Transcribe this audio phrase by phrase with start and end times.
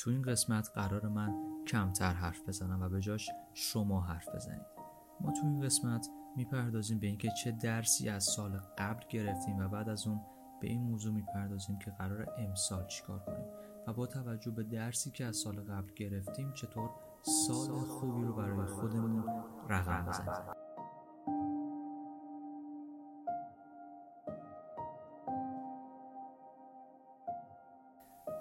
[0.00, 1.34] تو این قسمت قرار من
[1.66, 4.66] کمتر حرف بزنم و به جاش شما حرف بزنید
[5.20, 9.88] ما تو این قسمت می‌پردازیم به اینکه چه درسی از سال قبل گرفتیم و بعد
[9.88, 10.20] از اون
[10.60, 13.44] به این موضوع می‌پردازیم که قرار امسال چیکار کنیم
[13.86, 16.90] و با توجه به درسی که از سال قبل گرفتیم چطور
[17.22, 19.24] سال خوبی رو برای خودمون
[19.68, 20.59] رقم بزنیم.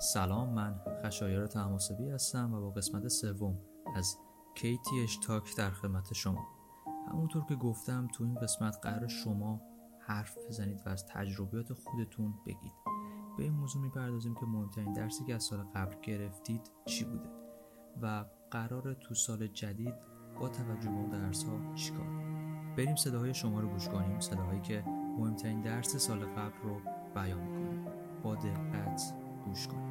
[0.01, 3.57] سلام من خشایار تماسبی هستم و با قسمت سوم
[3.95, 4.17] از
[4.55, 6.47] KTH تاک در خدمت شما.
[7.11, 9.61] همونطور که گفتم تو این قسمت قرار شما
[9.99, 12.73] حرف بزنید و از تجربیات خودتون بگید.
[13.37, 17.29] به این موضوع می‌پردازیم که مهمترین درسی که از سال قبل گرفتید چی بوده
[18.01, 19.93] و قرار تو سال جدید
[20.39, 22.07] با توجه به اون درس ها چیکار
[22.77, 24.83] بریم صداهای شما رو گوش کنیم صداهایی که
[25.17, 26.81] مهمترین درس سال قبل رو
[27.15, 27.85] بیان کنیم
[28.23, 29.13] با دقت
[29.49, 29.89] گوش کنید.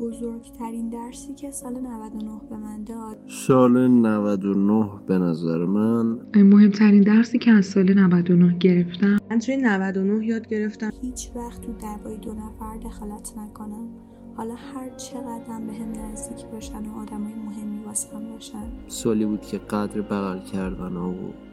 [0.00, 3.18] بزرگترین درسی که سال 99 به من داد.
[3.26, 9.18] سال 99 به نظر من مهمترین درسی که از سال 99 گرفتم.
[9.30, 10.90] من توی 99 یاد گرفتم.
[11.02, 13.88] هیچ وقت تو دعوای دو نفر دخالت نکنم.
[14.36, 18.64] حالا هر چقدر به هم نزدیک باشن و آدمای مهمی واسم باشن.
[18.88, 21.47] سالی بود که قدر بغل کردن ها و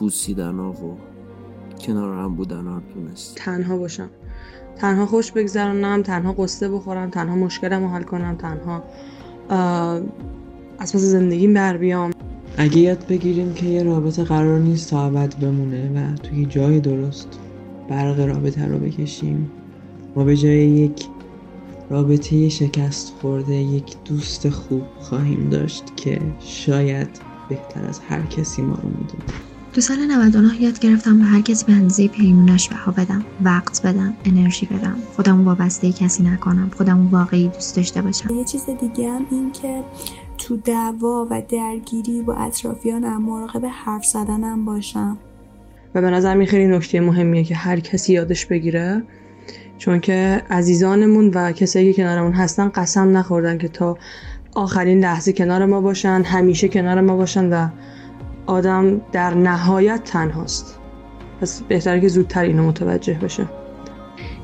[0.00, 0.96] بوسیدن ها و
[1.80, 4.10] کنار هم بودن ها دونست تنها باشم.
[4.76, 8.82] تنها خوش بگذرانم تنها قصه بخورم تنها مشکلم رو حل کنم تنها
[10.78, 12.10] از پس زندگیم بر بیام.
[12.56, 17.28] اگه یاد بگیریم که یه رابطه قرار نیست تا ابد بمونه و توی جای درست
[17.88, 19.50] برق رابطه رو بکشیم.
[20.16, 21.04] ما به جای یک
[21.90, 28.74] رابطه شکست خورده یک دوست خوب خواهیم داشت که شاید بهتر از هر کسی ما
[28.74, 29.49] رو می‌دونه.
[29.72, 34.14] تو سال 99 یاد گرفتم به هر کسی به اندازه پیمونش بها بدم وقت بدم
[34.24, 34.96] انرژی بدم.
[35.16, 38.34] خودمو وابسته کسی نکنم خودمو واقعی دوست داشته باشم.
[38.34, 39.84] یه چیز دیگه هم این که
[40.38, 45.18] تو دعوا و درگیری با اطرافیانم مراقب حرف زدنم باشم.
[45.94, 49.02] و به نظر می خیلی نکته مهمیه که هر کسی یادش بگیره
[49.78, 53.98] چون که عزیزانمون و کسایی که کنارمون هستن قسم نخوردن که تا
[54.54, 57.68] آخرین لحظه کنار ما باشن همیشه کنار ما باشن و
[58.50, 60.78] آدم در نهایت تنهاست.
[61.40, 63.46] پس بهتره که زودتر اینو متوجه بشه.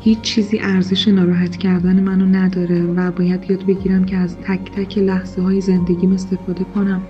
[0.01, 4.99] هیچ چیزی ارزش ناراحت کردن منو نداره و باید یاد بگیرم که از تک تک
[4.99, 7.03] لحظه های زندگیم استفاده کنم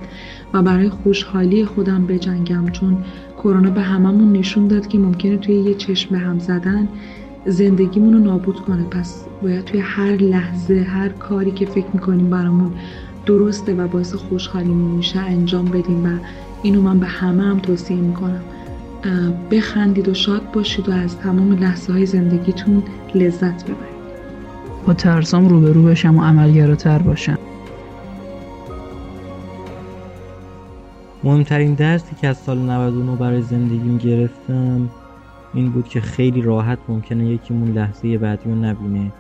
[0.53, 3.05] و برای خوشحالی خودم بجنگم چون
[3.37, 6.89] کرونا به هممون نشون داد که ممکنه توی یه چشم به هم زدن
[7.47, 8.85] زندگیمون رو نابود کنه.
[8.85, 12.73] پس باید توی هر لحظه هر کاری که فکر می‌کنیم برامون
[13.27, 16.19] درسته و باعث خوشحالیمون میشه انجام بدیم و
[16.67, 18.43] اینو من به همه هم توصیه می‌کنم.
[19.51, 22.83] بخندید و شاد باشید و از تمام لحظه های زندگیتون
[23.15, 23.97] لذت ببرید.
[24.87, 27.39] با ترسام روبرو بشم و عملگراتر باشم.
[31.25, 34.91] مهمترین درسی که از سال 99 برای زندگیم گرفتم
[35.55, 39.13] این بود که خیلی راحت ممکنه یکیمون لحظه بعدی رو نبینه.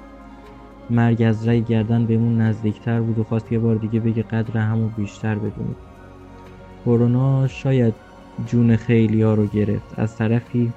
[0.90, 4.88] مرگ از رای گردن بهمون نزدیکتر بود و خواست یه بار دیگه بگه قدر همو
[4.88, 5.95] بیشتر بدونید
[6.86, 7.94] کرونا شاید
[8.46, 9.98] جون خیلی ها رو گرفت.
[9.98, 10.72] از طرفی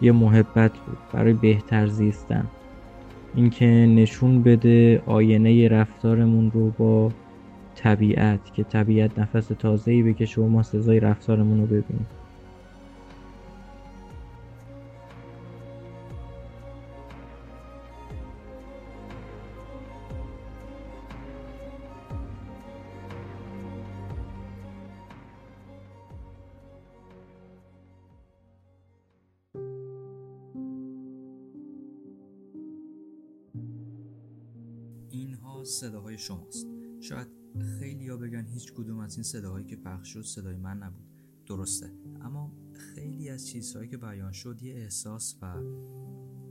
[0.00, 2.48] یه محبت بود برای بهتر زیستن.
[3.34, 7.12] اینکه نشون بده آینه رفتارمون رو با
[7.74, 12.06] طبیعت که طبیعت نفس تازه‌ای بکشه و ما سزای رفتارمون رو ببینیم.
[35.64, 36.66] صداهای شماست.
[37.00, 37.28] شاید
[37.78, 41.10] خیلی ها بگن هیچ کدوم از این صداهایی که پخش شد صدای من نبود.
[41.46, 41.92] درسته.
[42.20, 45.62] اما خیلی از چیزهایی که بیان شد یه احساس و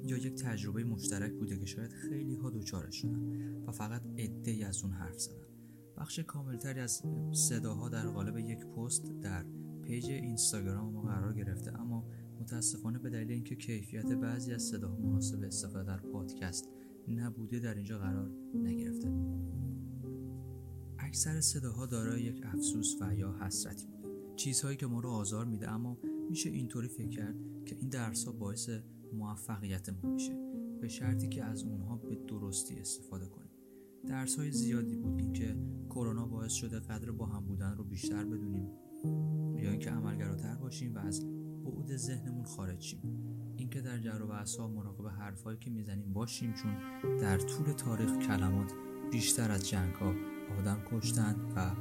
[0.04, 4.84] یا یک تجربه مشترک بوده که شاید خیلی ها دوچارش شدن و فقط عده از
[4.84, 5.48] اون حرف زدن.
[5.98, 9.46] بخش کاملتری از صداها در قالب یک پست در
[9.84, 11.80] پیج اینستاگرام ما قرار گرفته.
[11.80, 12.08] اما
[12.40, 16.70] متاسفانه به دلیل اینکه کیفیت بعضی از صداها مناسب استفاده در پادکست
[17.10, 19.12] نبوده در اینجا قرار نگرفته.
[21.00, 24.36] اکثر صداها دارای یک افسوس و یا حسرتی بوده.
[24.36, 25.98] چیزهایی که ما رو آزار میده اما
[26.30, 27.36] میشه اینطوری فکر کرد
[27.66, 28.70] که این درس ها باعث
[29.14, 30.38] موفقیت ما میشه.
[30.82, 33.52] به شرطی که از اونها به درستی استفاده کنیم.
[34.08, 35.58] درس های زیادی بود اینکه
[35.90, 38.68] کرونا باعث شده قدر با هم بودن رو بیشتر بدونیم.
[39.58, 41.26] یا اینکه عملگراتر باشیم و از
[41.90, 43.02] بعد ذهنمون خارج شیم.
[43.60, 46.78] اینکه در جر و بحث مراقب حرفهایی که می‌زنیم باشیم چون
[47.18, 48.74] در طول تاریخ کلمات
[49.12, 50.14] بیشتر از جنگ ها
[50.60, 51.72] آدم کشتن و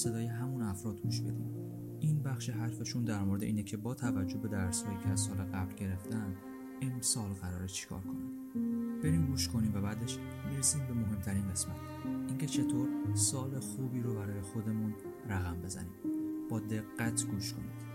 [0.00, 1.50] صدای همون افراد گوش بدیم.
[2.00, 5.74] این بخش حرفشون در مورد اینه که با توجه به درسهایی که از سال قبل
[5.74, 6.36] گرفتن
[6.82, 8.30] امسال قراره چیکار کنن؟
[9.02, 10.18] بریم گوش کنیم و بعدش
[10.50, 11.76] می‌رسیم به مهمترین قسمت.
[12.28, 14.94] اینکه چطور سال خوبی رو برای خودمون
[15.28, 15.94] رقم بزنیم.
[16.50, 17.89] با دقت گوش کنید.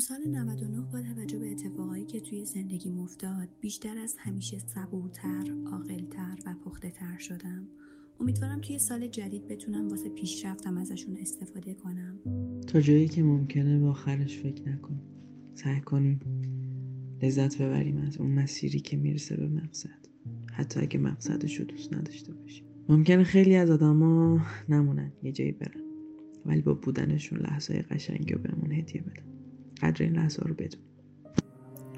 [0.00, 6.36] سال 99 با توجه به اتفاقایی که توی زندگی افتاد بیشتر از همیشه صبورتر، عاقلتر
[6.46, 7.68] و پخته تر شدم.
[8.20, 12.18] امیدوارم توی سال جدید بتونم واسه پیشرفتم ازشون استفاده کنم.
[12.66, 15.02] تا جایی که ممکنه با آخرش فکر نکنیم.
[15.54, 16.20] سعی کنیم
[17.22, 20.00] لذت ببریم از اون مسیری که می‌رسه به مقصد.
[20.52, 22.64] حتی اگه مقصدش رو دوست نداشته باشیم.
[22.88, 25.80] ممکنه خیلی از آدما نمونن یه جایی برن.
[26.46, 29.29] ولی با بودنشون لحظه قشنگی رو بهمون هدیه بدن.
[29.82, 30.80] قدر این لحظه رو بدون.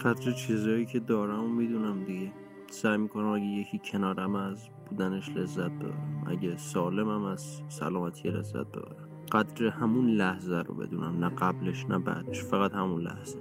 [0.04, 2.32] قدر چیزایی که دارم و می‌دونم دیگه.
[2.70, 6.24] سعی می‌کنم اگه یکی کنارم از بودنش لذت ببرم.
[6.26, 9.08] اگه سالمم از سلامتی لذت ببرم.
[9.32, 11.24] قدر همون لحظه رو بدونم.
[11.24, 12.44] نه قبلش نه بعدش.
[12.44, 13.38] فقط همون لحظه.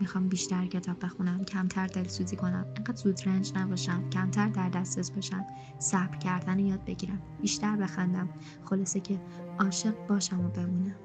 [0.00, 5.44] می‌خوام بیشتر کتاب بخونم کمتر دلسوزی کنم انقدر زود رنج نباشم کمتر در دسترس باشم
[5.78, 8.28] صبر کردن یاد بگیرم بیشتر بخندم.
[8.64, 9.20] خلاصه که
[9.60, 10.96] عاشق باشم و بمونم.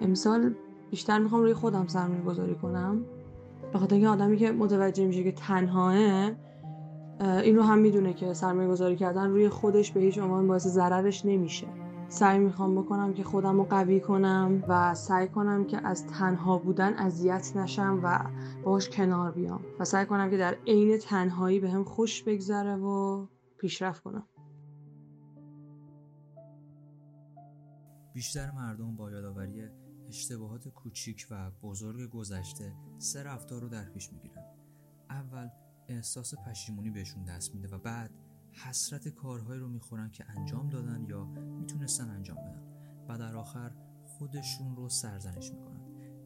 [0.00, 0.54] امسال
[0.90, 3.04] بیشتر می‌خوام روی خودم سرمایه گذاری کنم.
[3.72, 5.94] به خاطر اینکه آدمی که متوجه میشه که تنهاه
[7.20, 11.26] این رو هم می‌دونه که سرمایه گذاری کردن روی خودش به هیچ عنوان باعث ضررش
[11.26, 11.66] نمیشه.
[12.08, 16.94] سعی می‌خوام بکنم که خودم رو قوی کنم و سعی کنم که از تنها بودن
[16.94, 18.18] اذیت نشم و
[18.64, 19.60] باش کنار بیام.
[19.78, 23.26] و سعی کنم که در عین تنهایی به هم خوش بگذره و
[23.58, 24.26] پیشرفت کنم.
[28.14, 29.62] بیشتر مردم با یادآوری
[30.08, 34.44] اشتباهات کوچیک و بزرگ گذشته سه رفتار رو در پیش می‌گیرن.
[35.10, 35.48] اول
[35.88, 38.10] احساس پشیمونی بهشون دست میده و بعد
[38.52, 42.62] حسرت کارهایی رو می‌خورن که انجام دادن یا می‌تونستن انجام بدن.
[43.08, 43.72] و در آخر
[44.04, 45.80] خودشون رو سرزنش می‌کنن.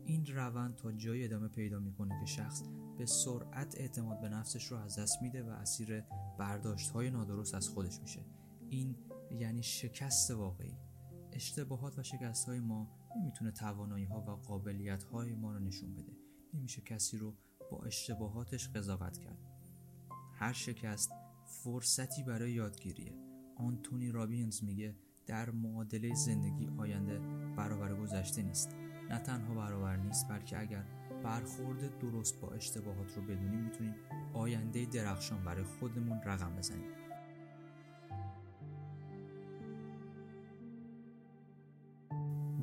[0.05, 2.63] این روند تا جای ادامه پیدا می‌کنه که شخص
[2.99, 6.01] به سرعت اعتماد به نفسش رو از دست میده و اسیر
[6.39, 8.25] برداشت های نادرست از خودش میشه.
[8.69, 8.97] این
[9.31, 10.77] یعنی شکست واقعی.
[11.33, 16.13] اشتباهات و شکست های ما نمی‌تونه توانایی ها و قابلیت های ما رو نشون بده.
[16.55, 17.35] نمیشه کسی رو
[17.71, 19.39] با اشتباهاتش قضاوت کرد.
[20.35, 21.13] هر شکست
[21.47, 23.15] فرصتی برای یادگیریه.
[23.57, 27.19] آنتونی رابینز میگه در معادله زندگی آینده
[27.57, 28.75] برابر گذشته نیست.
[29.11, 30.85] نه تنها برابر نیست بلکه اگر
[31.25, 33.95] برخورد درست با اشتباهات رو بدونیم می‌تونیم
[34.33, 36.91] آینده درخشان برای خودمون رقم بزنیم.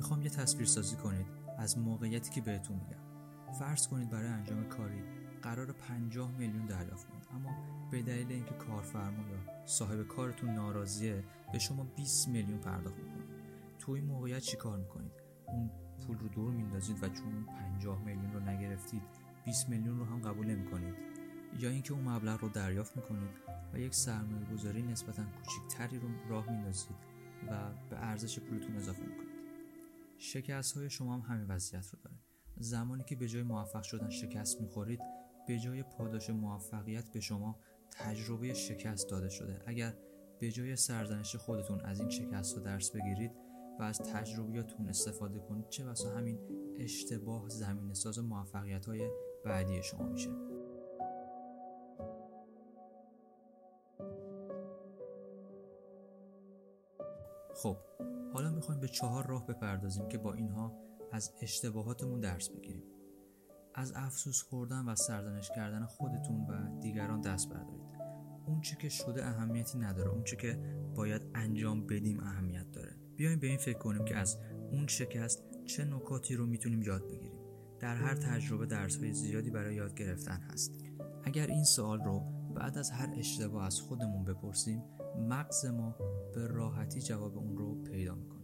[0.10, 1.26] می‌خوام یه تصویر سازی کنید
[1.58, 3.54] از موقعیتی که بهتون میگم.
[3.60, 5.04] فرض کنید برای انجام کاری
[5.42, 7.28] قرار 50 میلیون دریافت کنید.
[7.32, 7.50] اما
[7.92, 13.24] به دلیل اینکه کارفرما یا صاحب کارتون ناراضیه به شما 20 میلیون پرداخت می‌کنه.
[13.80, 15.12] تو این موقعیت چی کار می‌کنید؟
[15.48, 15.72] اون
[16.08, 19.02] پول رو دور میندازید و چون 50 میلیون رو نگرفتید
[19.46, 20.96] 20 میلیون رو هم قبول نمی‌کنید.
[21.60, 23.30] یا اینکه اون مبلغ رو دریافت می‌کنید
[23.74, 26.96] و یک سرمایه گذاری نسبتا کوچکتری رو راه میندازید
[27.52, 29.29] و به ارزش پولتون اضافه می‌کنید.
[30.20, 32.16] شکست های شما هم همین وضعیت رو داره.
[32.58, 35.00] زمانی که به جای موفق شدن شکست می‌خورید
[35.48, 37.60] به جای پاداش موفقیت به شما
[37.92, 39.62] تجربه شکست داده شده.
[39.66, 39.94] اگر
[40.40, 43.32] به جای سرزنش خودتون از این شکست ها درس بگیرید
[43.80, 46.40] و از تجربیاتون استفاده کنید چه بسا همین
[46.80, 49.10] اشتباه زمین ساز موفقیت های
[49.46, 50.49] بعدی شما میشه.
[57.64, 57.78] خب
[58.34, 60.74] حالا می‌خوایم به چهار راه بپردازیم که با اینها
[61.12, 62.84] از اشتباهاتمون درس بگیریم.
[63.76, 68.00] از افسوس خوردن و سرزنش کردن خودتون و دیگران دست بردارید.
[68.46, 70.60] اون چه که شده اهمیتی نداره اون چه که
[70.96, 72.96] باید انجام بدیم اهمیت داره.
[73.16, 74.38] بیایم به این فکر کنیم که از
[74.72, 77.40] اون شکست چه نکاتی رو می‌تونیم یاد بگیریم.
[77.80, 80.72] در هر تجربه درسهای زیادی برای یاد گرفتن هست.
[81.24, 82.20] اگر این سوال رو
[82.56, 84.84] بعد از هر اشتباه از خودمون بپرسیم
[85.18, 85.96] مغز ما
[86.34, 88.40] به راحتی جواب اون رو پیدا می‌کنه.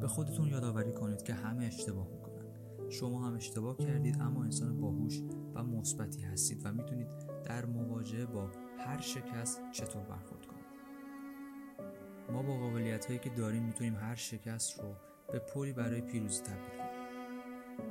[0.00, 2.44] به خودتون یادآوری کنید که همه اشتباه می‌کنن.
[2.90, 5.22] شما هم اشتباه کردید اما انسان باهوش
[5.54, 7.08] و مثبتی هستید و می‌تونید
[7.44, 10.64] در مواجهه با هر شکست چطور برخورد کنید.
[12.32, 14.94] ما با قابلیت هایی که داریم می‌تونیم هر شکست رو
[15.32, 16.88] به پلی برای پیروزی تبدیل کنیم.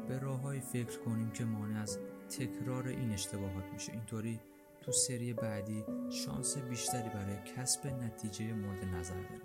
[0.07, 1.99] به راههایی فکر کنیم که مانع از
[2.29, 3.91] تکرار این اشتباهات میشه.
[3.93, 4.39] اینطوری
[4.87, 9.41] تو سری بعدی شانس بیشتری برای کسب نتیجه مورد نظر داریم.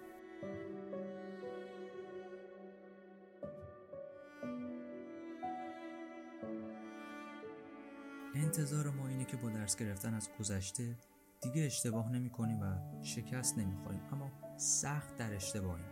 [8.34, 10.96] انتظار ما اینه که با درس گرفتن از گذشته
[11.40, 14.02] دیگه اشتباه نمی کنیم و شکست نمی خوریم.
[14.12, 15.86] اما سخت در اشتباهیم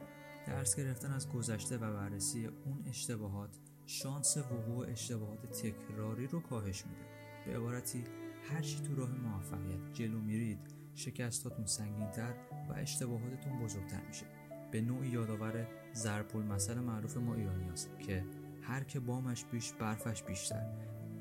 [0.46, 7.04] درس گرفتن از گذشته و بررسی اون اشتباهات شانس وقوع اشتباهات تکراری رو کاهش میده.
[7.46, 8.04] به عبارتی
[8.48, 10.60] هرچی تو راه موفقیت جلو میرید
[10.94, 12.34] شکستاتون سنگینتر
[12.68, 14.26] و اشتباهاتتون بزرگتر میشه.
[14.70, 18.24] به نوعی یادآور زرپول مسئله معروف ما ایرانی هست که
[18.62, 20.66] هر که بامش بیش برفش بیشتر.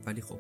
[0.06, 0.40] ولی خب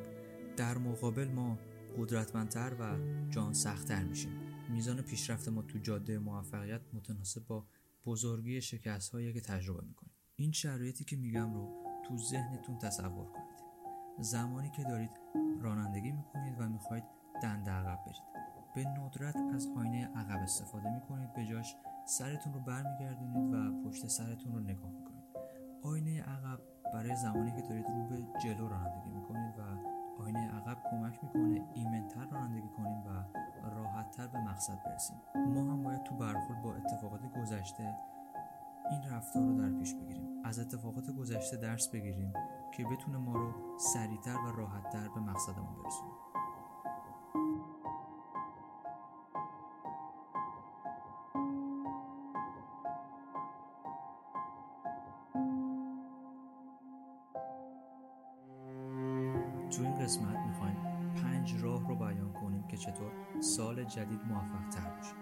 [0.57, 1.57] در مقابل ما
[1.97, 2.97] قدرتمندتر و
[3.29, 4.31] جان سختتر میشیم.
[4.69, 7.65] میزان پیشرفت ما تو جاده موفقیت متناسب با
[8.05, 10.13] بزرگی شکست هایی که تجربه می‌کنیم.
[10.35, 13.59] این شرایطی که میگم رو تو ذهنتون تصور کنید.
[14.19, 15.11] زمانی که دارید
[15.61, 17.03] رانندگی می‌کنید و می‌خواید
[17.43, 18.23] دنده عقب برید.
[18.75, 21.75] به ندرت از آینه عقب استفاده می‌کنید به جاش
[22.05, 25.23] سرتون رو برمیگردونید و پشت سرتون رو نگاه می‌کنید.
[25.83, 26.59] آینه عقب
[26.93, 29.61] برای زمانی که دارید رو به جلو رانندگی می‌کنید و
[30.21, 33.23] آینه عقب کمک می‌کنه ایمنتر رانندگی کنیم و
[33.69, 37.95] راحتتر به مقصد برسیم ما هم باید تو برخورد با اتفاقات گذشته
[38.91, 40.27] این رفتار رو در پیش بگیریم.
[40.43, 42.33] از اتفاقات گذشته درس بگیریم.
[42.71, 46.11] که بتونه ما رو سریعتر و راحتتر به مقصدمون برسونه.
[59.69, 60.77] تو این قسمت می‌خوایم
[61.23, 65.13] پنج راه رو بیان کنیم که چطور سال جدید موفق تر باشه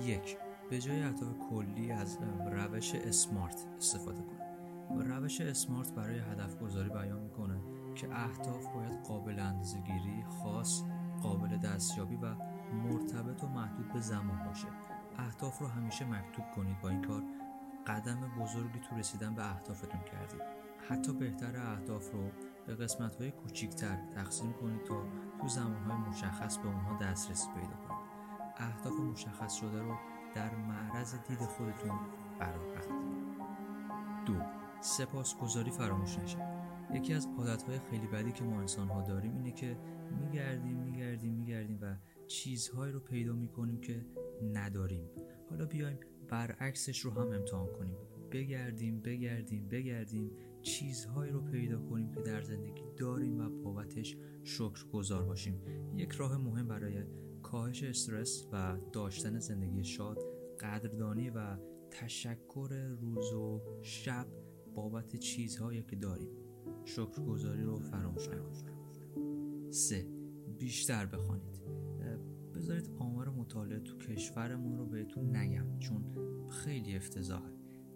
[0.00, 0.36] یک
[0.70, 4.43] به جای اهداف کلی از روش اسمارت استفاده کنیم.
[4.90, 7.60] روش اسمارت برای هدف گذاری بیان می‌کنه
[7.94, 10.82] که اهداف باید قابل اندازه‌گیری خاص
[11.22, 12.34] قابل دستیابی و
[12.72, 14.68] مرتبط و محدود به زمان باشه.
[15.18, 17.22] اهداف رو همیشه مکتوب کنید با این کار.
[17.86, 20.42] قدم بزرگی تو رسیدن به اهدافتون کردید.
[20.88, 22.30] حتی بهتر اهداف رو
[22.66, 25.02] به قسمت های کوچیکتر تقسیم کنید تا
[25.40, 28.04] تو زمان های مشخص به اونها دسترسی پیدا کنید.
[28.56, 29.94] اهداف مشخص شده رو
[30.34, 31.98] در معرض دید خودتون
[32.38, 33.24] قرار بدید
[34.26, 34.53] دو
[34.84, 36.38] سپاسگزاری فراموش نشه.
[36.94, 39.76] یکی از عادتهای خیلی بدی که ما انسان ها داریم اینه که
[40.20, 44.06] میگردیم میگردیم میگردیم و چیزهایی رو پیدا می‌کنیم که
[44.52, 45.10] نداریم.
[45.50, 45.98] حالا بیایم
[46.28, 47.96] برعکسش رو هم امتحان کنیم.
[48.32, 50.30] بگردیم بگردیم بگردیم
[50.62, 55.62] چیزهایی رو پیدا کنیم که در زندگی داریم و بابتش شکر گذار باشیم.
[55.96, 57.04] یک راه مهم برای
[57.42, 60.18] کاهش استرس و داشتن زندگی شاد
[60.60, 61.56] قدردانی و
[61.90, 64.43] تشکر روز و شب
[64.74, 66.28] بابت چیزهایی که داریم.
[66.84, 68.74] شکرگزاری رو فراموش نکنید.
[69.70, 70.06] سه
[70.58, 71.54] بیشتر بخوانید.
[72.54, 76.04] بذارید آمار مطالعه تو کشورمون رو بهتون نگم چون
[76.48, 77.52] خیلی افتضاحه.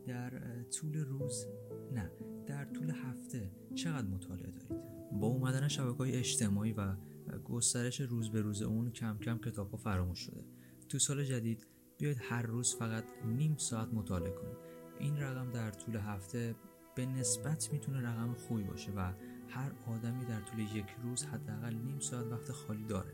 [0.07, 1.47] در طول روز
[1.93, 2.11] نه
[2.47, 4.83] در طول هفته چقدر مطالعه دارید؟
[5.21, 6.97] با اومدن شبکه های اجتماعی و
[7.45, 10.45] گسترش روز به روز اون کم کم کتاب ها فراموش شده.
[10.89, 11.67] تو سال جدید
[11.99, 14.57] بیاید هر روز فقط نیم ساعت مطالعه کنید.
[14.99, 16.55] این رقم در طول هفته
[16.99, 19.13] به نسبت می‌تونه رقم خوبی باشه و
[19.49, 23.13] هر آدمی در طول یک روز حداقل نیم ساعت وقت خالی داره.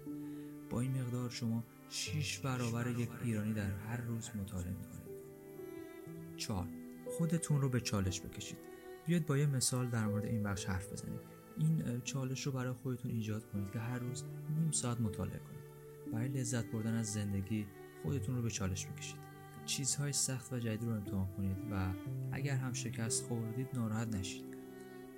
[0.71, 5.05] با این مقدار شما 6 برابر یک ایرانی در هر روز مطالعه می‌کنید.
[6.37, 6.69] 4
[7.07, 8.59] خودتون رو به چالش بکشید.
[9.07, 11.21] بیاید با یه مثال در مورد این بخش حرف بزنید
[11.59, 14.25] این چالش رو برای خودتون ایجاد کنید که هر روز
[14.55, 15.65] نیم ساعت مطالعه کنید.
[16.13, 17.67] برای لذت بردن از زندگی
[18.03, 19.24] خودتون رو به چالش بکشید.
[19.65, 21.95] چیزهای سخت و جدید رو امتحان کنید و
[22.33, 24.45] اگر هم شکست خوردید ناراحت نشید.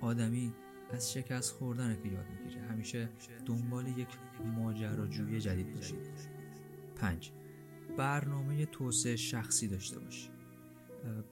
[0.01, 0.53] آدمی
[0.89, 2.61] از شکست خوردن که یاد می‌گیره.
[2.61, 3.09] همیشه
[3.45, 4.07] دنبال یک
[4.55, 5.97] ماجراجویی جدید باشید.
[6.95, 7.31] 5
[7.97, 10.31] برنامه توسعه شخصی داشته باشید.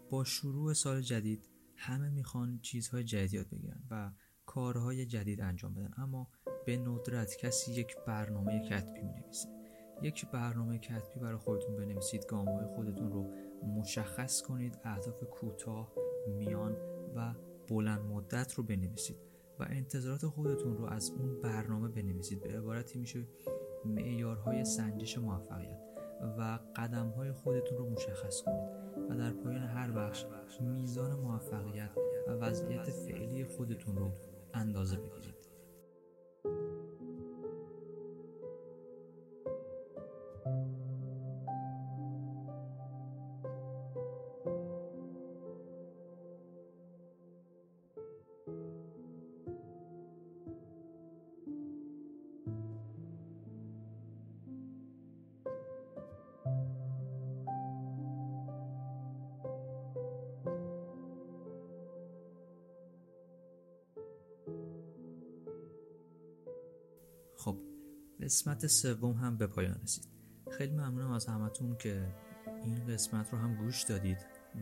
[0.09, 4.11] با شروع سال جدید همه می‌خوان چیزهای جدید یاد بگیرن و
[4.45, 5.91] کارهای جدید انجام بدن.
[5.97, 6.27] اما
[6.65, 9.54] به ندرت کسی یک برنامه کتبی می نویسه
[10.01, 13.33] یک برنامه کتبی برای خودتون بنویسید گامهای خودتون رو
[13.63, 15.91] مشخص کنید اهداف کوتاه
[16.27, 16.77] میان
[17.15, 17.33] و
[17.67, 19.17] بلند مدت رو بنویسید
[19.59, 22.43] و انتظارات خودتون رو از اون برنامه بنویسید.
[22.43, 23.27] به عبارتی میشه
[23.85, 25.79] معیارهای سنجش موفقیت
[26.37, 28.69] و قدمهای خودتون رو مشخص کنید
[29.09, 30.25] و در پایان هر بخش
[30.61, 31.89] میزان موفقیت
[32.27, 34.11] و وضعیت فعلی خودتون رو
[34.53, 35.34] اندازه بگیرید.
[68.25, 70.07] قسمت سوم هم به پایان رسید.
[70.51, 72.07] خیلی ممنونم از همتون که
[72.63, 74.17] این قسمت رو هم گوش دادید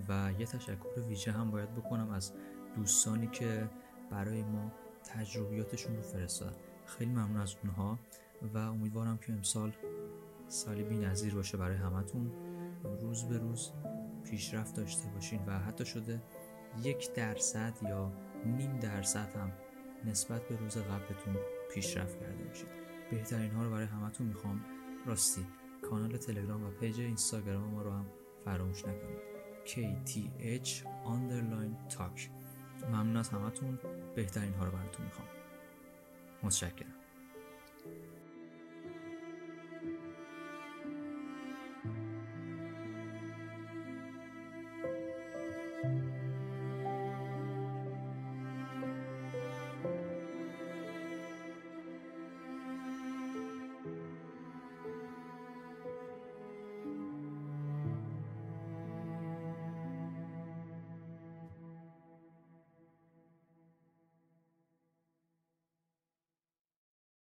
[0.10, 2.32] و یه تشکر ویژه هم باید بکنم از
[2.76, 3.70] دوستانی که
[4.12, 4.72] برای ما
[5.04, 6.56] تجربیاتشون رو فرستادن.
[6.86, 8.00] خیلی ممنون از اونها
[8.54, 9.74] و امیدوارم که امسال
[10.48, 12.32] سالی بی نظیر باشه برای همتون.
[13.02, 13.72] روز به روز
[14.24, 16.22] پیشرفت داشته باشین و حتی شده
[16.84, 18.12] یک درصد یا
[18.46, 19.52] نیم درصد هم
[20.06, 21.36] نسبت به روز قبلتون
[21.74, 22.83] پیشرفت کرده باشید.
[23.14, 24.66] بهترین ها رو برای همتون می‌خوام.
[25.06, 25.46] راستی
[25.90, 28.06] کانال تلگرام و پیج اینستاگرام ما رو هم
[28.46, 29.20] فراموش نکنید.
[29.66, 30.70] KTH
[31.06, 32.22] underline talk.
[32.90, 33.80] ممنون از همتون.
[34.16, 35.28] بهترین ها رو براتون می‌خوام.
[36.44, 37.03] متشکرم.